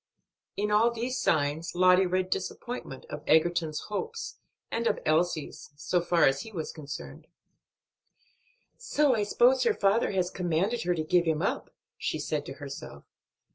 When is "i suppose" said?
9.15-9.61